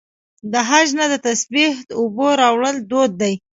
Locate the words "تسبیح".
1.25-1.73